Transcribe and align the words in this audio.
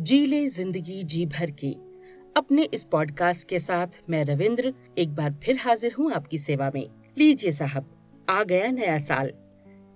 जी 0.00 0.26
ले 0.26 0.46
ज़िंदगी 0.46 1.02
जी 1.02 1.24
भर 1.26 1.50
के। 1.50 1.70
अपने 2.36 2.62
इस 2.74 2.84
पॉडकास्ट 2.84 3.46
के 3.48 3.58
साथ 3.58 3.98
मैं 4.10 4.24
रविंद्र, 4.24 4.72
एक 4.98 5.14
बार 5.14 5.34
फिर 5.44 5.56
हाजिर 5.56 5.94
हूँ 5.98 6.12
आपकी 6.12 6.38
सेवा 6.38 6.70
में। 6.74 6.86
लीजिए 7.18 7.52
साहब, 7.52 7.90
आ 8.30 8.42
गया 8.42 8.70
नया 8.70 8.96
साल। 8.98 9.32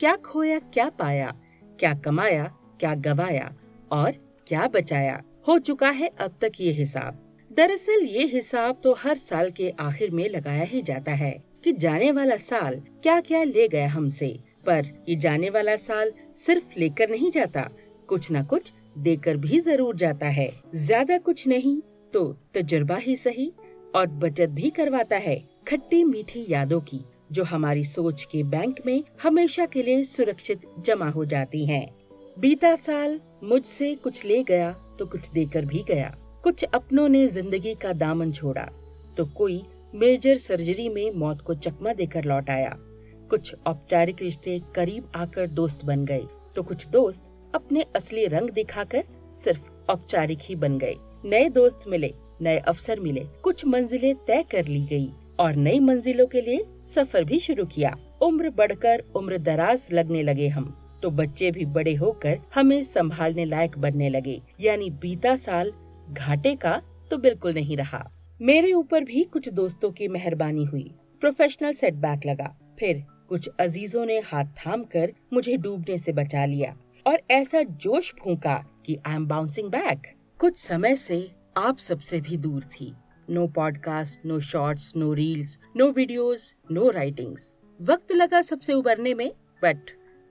क्या 0.00 0.14
खोया, 0.16 0.58
क्या 0.58 0.88
पाया, 0.90 1.32
क्या 1.80 1.92
कमाया, 1.94 2.44
क्या 2.80 2.94
गवाया 2.94 3.52
और 3.90 4.12
क्या 4.46 4.68
बचाया? 4.68 5.20
हो 5.48 5.58
चुका 5.58 5.90
है 5.90 6.10
अब 6.20 6.38
तक 6.40 6.60
ये 6.60 6.72
हिसाब। 6.72 7.20
दरअसल 7.50 8.06
ये 8.06 8.26
हिसाब 8.26 8.80
तो 8.84 8.94
हर 8.94 9.16
साल 9.16 9.50
के 9.50 9.72
आखिर 9.80 10.10
में 10.10 10.28
लगाया 10.28 10.64
ही 10.64 10.82
जाता 10.82 11.14
है 11.14 11.32
कि 11.64 11.72
जाने 11.72 12.12
वाला 12.12 12.36
साल 12.36 12.82
क्या 13.02 13.20
क्या 13.20 13.42
ले 13.44 13.68
गया 13.68 13.88
हमसे। 13.88 14.36
पर 14.66 14.94
ये 15.08 15.16
जाने 15.16 15.50
वाला 15.50 15.76
साल 15.78 16.12
सिर्फ़ 16.36 16.78
लेकर 16.78 17.10
नहीं 17.10 17.30
जाता, 17.30 17.70
कुछ 18.08 18.32
न 18.32 18.44
कुछ 18.44 18.72
देकर 18.98 19.36
भी 19.36 19.60
ज़रूर 19.60 19.96
जाता 19.96 20.26
है। 20.28 20.50
ज़्यादा 20.76 21.18
कुछ 21.20 21.46
नहीं 21.48 21.80
तो 22.12 22.24
तजुर्बा 22.54 22.96
ही 22.96 23.16
सही 23.16 23.50
और 23.94 24.06
बचत 24.16 24.48
भी 24.50 24.70
करवाता 24.70 25.16
है। 25.18 25.36
खट्टी 25.68 26.02
मीठी 26.04 26.44
यादों 26.48 26.80
की, 26.82 27.00
जो 27.32 27.44
हमारी 27.44 27.84
सोच 27.84 28.26
के 28.30 28.42
बैंक 28.44 28.80
में 28.86 29.02
हमेशा 29.22 29.66
के 29.66 29.82
लिए 29.82 30.04
सुरक्षित 30.06 30.66
जमा 30.80 31.08
हो 31.08 31.24
जाती 31.24 31.64
हैं। 31.66 31.86
बीता 32.36 32.74
साल 32.76 33.18
मुझसे 33.44 33.94
कुछ 33.94 34.24
ले 34.24 34.42
गया 34.42 34.70
तो 34.98 35.06
कुछ 35.06 35.30
देकर 35.30 35.64
भी 35.64 35.84
गया। 35.88 36.14
कुछ 36.44 36.64
अपनों 36.64 37.08
ने 37.08 37.26
ज़िंदगी 37.28 37.74
का 37.74 37.92
दामन 37.94 38.32
छोड़ा 38.32 38.68
तो 39.16 39.24
कोई 39.36 39.62
मेजर 39.94 40.36
सर्जरी 40.38 40.88
में 40.88 41.10
मौत 41.12 41.40
को 41.40 41.54
चकमा 41.56 41.92
देकर 41.92 42.24
लौट 42.24 42.50
आया। 42.50 42.76
कुछ 43.30 43.54
औपचारिक 43.66 44.22
रिश्ते 44.22 44.60
करीब 44.74 45.10
आकर 45.16 45.46
दोस्त 45.48 45.84
बन 45.84 46.04
गए 46.04 46.22
तो 46.56 46.62
कुछ 46.62 46.86
दोस्त 46.88 47.30
अपने 47.54 47.84
असली 47.96 48.26
रंग 48.26 48.50
दिखाकर 48.50 49.04
सिर्फ़ 49.34 49.90
औपचारिक 49.90 50.38
ही 50.42 50.54
बन 50.54 50.78
गए। 50.78 50.94
नए 51.24 51.48
दोस्त 51.48 51.84
मिले, 51.88 52.12
नए 52.42 52.58
अवसर 52.58 53.00
मिले, 53.00 53.24
कुछ 53.42 53.64
मंजिलें 53.66 54.14
तय 54.26 54.42
कर 54.42 54.66
ली 54.66 54.80
गई 54.82 55.08
और 55.40 55.56
नई 55.56 55.78
मंजिलों 55.80 56.26
के 56.26 56.40
लिए 56.40 56.64
सफ़र 56.84 57.24
भी 57.24 57.38
शुरू 57.38 57.64
किया। 57.66 57.96
उम्र 58.22 58.50
बढ़कर 58.50 59.04
उम्र 59.16 59.38
दराज 59.38 59.88
लगने 59.92 60.22
लगे 60.22 60.48
हम 60.48 60.74
तो 61.02 61.10
बच्चे 61.10 61.50
भी 61.50 61.64
बड़े 61.64 61.94
होकर 61.94 62.38
हमें 62.54 62.82
संभालने 62.82 63.44
लायक 63.44 63.78
बनने 63.78 64.08
लगे। 64.08 64.40
यानी 64.60 64.90
बीता 64.92 65.34
साल 65.36 65.72
घाटे 66.10 66.54
का 66.54 66.80
तो 67.10 67.16
बिल्कुल 67.16 67.54
नहीं 67.54 67.76
रहा। 67.76 68.08
मेरे 68.40 68.72
ऊपर 68.72 69.04
भी 69.04 69.22
कुछ 69.24 69.48
दोस्तों 69.48 69.90
की 69.90 70.08
मेहरबानी 70.08 70.64
हुई। 70.64 70.90
प्रोफेशनल 71.20 71.72
सेटबैक 71.72 72.26
लगा। 72.26 72.56
फिर 72.80 73.04
कुछ 73.28 73.48
अजीजों 73.60 74.04
ने 74.06 74.18
हाथ 74.26 74.44
थाम 74.58 74.82
कर 74.84 75.12
मुझे 75.32 75.56
डूबने 75.56 75.98
से 75.98 76.12
बचा 76.12 76.44
लिया। 76.44 76.76
और 77.08 77.20
ऐसा 77.30 77.62
जोश 77.62 78.12
फूका 78.14 78.54
कि 78.86 78.96
आई 79.06 79.14
एम 79.14 79.26
बाउंसिंग 79.26 79.68
बैक 79.70 80.06
कुछ 80.40 80.56
समय 80.56 80.96
से 80.96 81.16
आप 81.56 81.78
सबसे 81.78 82.20
भी 82.20 82.36
दूर 82.36 82.64
थी। 82.64 82.92
No 83.28 83.46
podcast 83.46 84.26
no 84.26 84.38
shorts 84.40 84.92
no 84.96 85.12
reels 85.14 85.58
no 85.76 85.90
videos 85.90 86.54
no 86.72 86.90
writings 86.90 87.54
वक्त 87.80 88.12
लगा 88.12 88.40
सबसे 88.42 88.72
उबरने 88.72 89.14
में 89.14 89.30
बट 89.62 89.90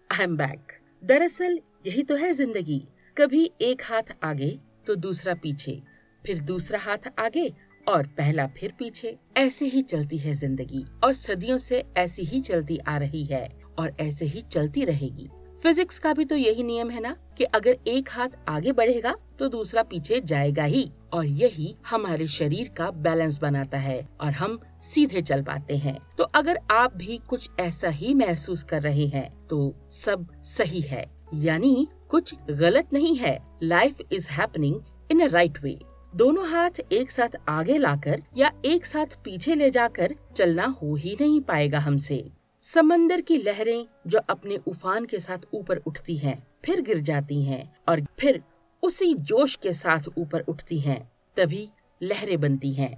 आई 0.09 0.23
एम 0.23 0.35
बैक 0.37 0.71
दरअसल, 1.03 1.59
यही 1.87 2.03
तो 2.03 2.15
है 2.15 2.31
ज़िंदगी। 2.33 2.81
कभी 3.17 3.49
एक 3.61 3.81
हाथ 3.85 4.15
आगे 4.23 4.49
तो 4.87 4.95
दूसरा 4.95 5.33
पीछे, 5.33 5.81
फिर 6.23 6.39
दूसरा 6.41 6.79
हाथ 6.79 7.11
आगे, 7.19 7.51
और 7.87 8.07
पहला 8.07 8.47
फिर 8.57 8.73
पीछे। 8.79 9.15
ऐसे 9.37 9.65
ही 9.65 9.81
चलती 9.81 10.17
है 10.17 10.33
ज़िंदगी, 10.33 10.85
और 11.03 11.13
सदियों 11.13 11.57
से 11.57 11.83
ऐसी 11.97 12.23
ही 12.23 12.41
चलती 12.41 12.77
आ 12.77 12.97
रही 12.97 13.23
है, 13.25 13.47
और 13.79 13.93
ऐसे 13.99 14.25
ही 14.25 14.41
चलती 14.51 14.85
रहेगी। 14.85 15.29
फिजिक्स 15.63 15.99
का 15.99 16.11
भी 16.13 16.25
तो 16.25 16.35
यही 16.35 16.63
नियम 16.63 16.89
है 16.89 16.99
ना, 16.99 17.15
कि 17.37 17.43
अगर 17.45 17.77
एक 17.87 18.09
हाथ 18.11 18.37
आगे 18.49 18.71
बढ़ेगा 18.71 19.15
तो 19.39 19.47
दूसरा 19.47 19.83
पीछे 19.83 20.19
जाएगा 20.21 20.63
ही। 20.63 20.89
और 21.13 21.25
यही 21.25 21.75
हमारे 21.89 22.27
शरीर 22.27 22.69
का 22.77 22.89
बैलेंस 22.91 23.39
बनाता 23.39 23.77
है, 23.77 24.07
और 24.21 24.31
हम 24.31 24.59
सीधे 24.85 25.21
चल 25.21 25.41
पाते 25.43 25.77
हैं। 25.77 25.97
तो 26.17 26.23
अगर 26.35 26.59
आप 26.71 26.95
भी 26.95 27.19
कुछ 27.29 27.49
ऐसा 27.59 27.89
ही 27.89 28.13
महसूस 28.13 28.63
कर 28.63 28.81
रहे 28.81 29.05
हैं 29.07 29.29
तो 29.47 29.73
सब 29.93 30.27
सही 30.47 30.81
है। 30.81 31.05
यानी 31.35 31.87
कुछ 32.09 32.33
गलत 32.49 32.93
नहीं 32.93 33.15
है। 33.15 33.37
Life 33.63 34.01
is 34.11 34.27
happening 34.29 34.79
in 35.11 35.19
a 35.19 35.31
right 35.31 35.61
way 35.63 35.77
दोनों 36.13 36.47
हाथ 36.47 36.79
एक 36.91 37.11
साथ 37.11 37.35
आगे 37.49 37.77
लाकर 37.77 38.21
या 38.37 38.51
एक 38.65 38.85
साथ 38.85 39.17
पीछे 39.23 39.55
ले 39.55 39.69
जाकर 39.69 40.15
चलना 40.35 40.65
हो 40.81 40.95
ही 40.95 41.17
नहीं 41.21 41.41
पाएगा 41.41 41.79
हमसे। 41.79 42.23
समंदर 42.67 43.21
की 43.21 43.37
लहरें 43.37 43.85
जो 44.07 44.19
अपने 44.29 44.55
उफान 44.67 45.05
के 45.05 45.19
साथ 45.19 45.45
ऊपर 45.53 45.77
उठती 45.77 46.15
हैं, 46.17 46.37
फिर 46.65 46.81
गिर 46.81 46.99
जाती 46.99 47.41
हैं 47.43 47.61
और 47.89 48.01
फिर 48.19 48.41
उसी 48.83 49.13
जोश 49.13 49.55
के 49.55 49.73
साथ 49.73 50.07
ऊपर 50.17 50.39
उठती 50.39 50.79
हैं, 50.79 50.99
तभी 51.37 51.67
लहरें 52.01 52.39
बनती 52.39 52.71
हैं। 52.73 52.91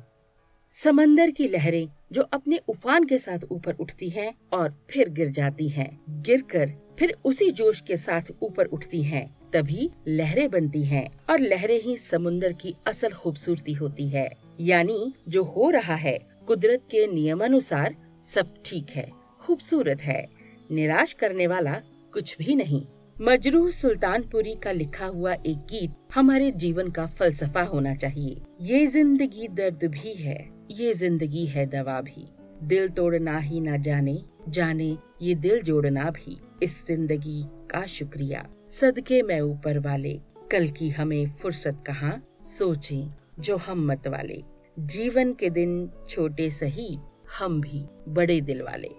समंदर 0.73 1.31
की 1.31 1.47
लहरें 1.47 1.87
जो 2.11 2.21
अपने 2.21 2.59
उफान 2.69 3.03
के 3.03 3.17
साथ 3.17 3.45
ऊपर 3.51 3.75
उठती 3.75 4.09
हैं 4.09 4.33
और 4.53 4.73
फिर 4.91 5.09
गिर 5.09 5.29
जाती 5.29 5.69
हैं, 5.69 5.99
गिरकर 6.09 6.73
फिर 6.99 7.15
उसी 7.25 7.49
जोश 7.51 7.81
के 7.81 7.97
साथ 7.97 8.31
ऊपर 8.41 8.65
उठती 8.65 9.03
हैं, 9.03 9.25
तभी 9.53 9.89
लहरें 10.07 10.49
बनती 10.49 10.83
हैं 10.85 11.07
और 11.29 11.39
लहरें 11.39 11.79
ही 11.81 11.97
समुन्दर 11.97 12.53
की 12.53 12.75
असल 12.87 13.13
खूबसूरती 13.13 13.73
होती 13.73 14.09
है 14.09 14.29
यानी 14.61 15.13
जो 15.27 15.43
हो 15.43 15.69
रहा 15.69 15.95
है 15.95 16.17
कुदरत 16.47 16.87
के 16.91 17.07
नियमानुसार 17.07 17.95
सब 18.23 18.53
ठीक 18.65 18.89
है 18.89 19.18
खूबसूरत 19.41 20.01
है। 20.01 20.27
निराश 20.71 21.13
करने 21.13 21.47
वाला 21.47 21.73
कुछ 22.13 22.35
भी 22.37 22.55
नहीं। 22.55 22.85
मजरूह 23.17 23.69
सुल्तानपुरी 23.71 24.55
का 24.55 24.71
लिखा 24.71 25.05
हुआ 25.05 25.33
एक 25.33 25.65
गीत 25.69 25.95
हमारे 26.15 26.51
जीवन 26.53 26.89
का 26.89 27.05
फलसफा 27.09 27.61
होना 27.63 27.93
चाहिए। 27.95 28.41
ये 28.61 28.85
ज़िंदगी 28.87 29.47
दर्द 29.47 29.83
भी 29.85 30.13
है, 30.13 30.37
ये 30.71 30.93
ज़िंदगी 30.93 31.45
है 31.45 31.65
दवा 31.65 31.99
भी। 32.01 32.25
दिल 32.63 32.89
तोड़ना 32.89 33.37
ही 33.37 33.59
ना 33.61 33.77
जाने 33.77 34.17
जाने 34.49 34.95
ये 35.21 35.35
दिल 35.35 35.61
जोड़ना 35.61 36.09
भी। 36.11 36.37
इस 36.63 36.83
ज़िंदगी 36.87 37.43
का 37.71 37.85
शुक्रिया। 37.87 38.45
सदके 38.71 39.21
मैं 39.21 39.39
ऊपर 39.41 39.79
वाले, 39.79 40.19
कल 40.51 40.67
की 40.69 40.89
हमें 40.89 41.29
फुर्सत 41.31 41.83
कहाँ? 41.87 42.21
सोचें, 42.47 43.11
जो 43.39 43.57
हम 43.57 43.85
मत 43.87 44.07
वाले। 44.07 44.41
जीवन 44.77 45.33
के 45.33 45.49
दिन 45.49 45.89
छोटे 46.09 46.49
सही, 46.51 46.97
हम 47.39 47.59
भी 47.61 47.85
बड़े 48.07 48.39
दिल 48.41 48.61
वाले। 48.61 48.89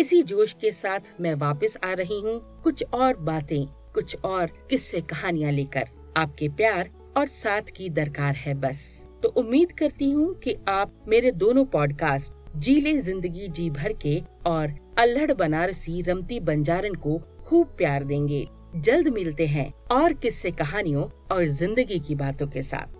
इसी 0.00 0.22
जोश 0.22 0.52
के 0.52 0.70
साथ 0.72 1.08
मैं 1.20 1.32
वापस 1.34 1.76
आ 1.84 1.92
रही 1.92 2.20
हूँ 2.20 2.62
कुछ 2.64 2.82
और 2.84 3.16
बातें, 3.18 3.66
कुछ 3.94 4.14
और 4.16 4.50
किस्से 4.70 5.00
कहानियाँ 5.00 5.50
लेकर। 5.52 5.88
आपके 6.16 6.48
प्यार 6.50 6.88
और 7.16 7.26
साथ 7.26 7.70
की 7.76 7.88
दरकार 7.90 8.34
है 8.34 8.54
बस। 8.54 8.80
तो 9.22 9.28
उम्मीद 9.36 9.72
करती 9.72 10.10
हूँ 10.10 10.32
कि 10.34 10.54
आप 10.68 10.92
मेरे 11.08 11.32
दोनों 11.32 11.64
पॉडकास्ट 11.64 12.32
जी 12.56 12.80
ले 12.80 12.96
ज़िंदगी 12.98 13.48
जी 13.48 13.68
भर 13.70 13.92
के 14.02 14.16
और 14.46 14.72
अल्हड़ 14.98 15.32
बनारसी 15.32 16.00
रमती 16.02 16.38
बंजारन 16.40 16.94
को 16.96 17.18
खूब 17.44 17.74
प्यार 17.78 18.04
देंगे। 18.04 18.46
जल्द 18.76 19.08
मिलते 19.08 19.46
हैं 19.46 19.72
और 19.92 20.12
किस्से 20.12 20.50
कहानियों 20.52 21.04
और 21.32 21.44
ज़िंदगी 21.44 21.98
की 21.98 22.14
बातों 22.14 22.46
के 22.46 22.62
साथ। 22.62 22.96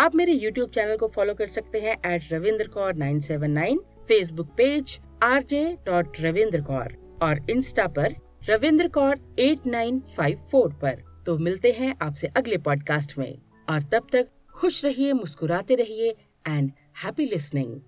आप 0.00 0.14
मेरे 0.14 0.34
YouTube 0.34 0.74
चैनल 0.74 0.96
को 0.96 1.06
फॉलो 1.06 1.34
कर 1.34 1.46
सकते 1.48 1.80
हैं 1.80 1.96
at 2.06 2.32
Ravindra 2.32 2.68
Kaur 2.68 2.94
nine 2.94 3.20
seven 3.20 3.50
nine 3.50 3.80
Facebook 4.08 4.48
page 4.56 4.98
R 5.22 5.42
J 5.42 5.78
dot 5.86 6.20
Ravindra 6.20 6.60
Kaur 6.60 7.18
और 7.22 7.50
इंस्टा 7.50 7.86
पर 7.86 8.14
Ravindra 8.48 8.88
Kaur 8.88 9.36
at 9.38 9.66
nine 9.66 10.00
five 10.00 10.38
four 10.38 10.72
पर। 10.72 11.22
तो 11.26 11.38
मिलते 11.38 11.72
हैं 11.72 11.94
आपसे 12.02 12.26
अगले 12.26 12.56
पॉडकास्ट 12.58 13.18
में। 13.18 13.38
और 13.68 13.82
तब 13.82 14.06
तक 14.12 14.28
खुश 14.54 14.84
रहिए, 14.84 15.12
मुस्कुराते 15.12 15.74
रहिए 15.74 16.10
एंड 16.48 16.72
हैप्पी 17.04 17.24
लिसनिंग 17.24 17.80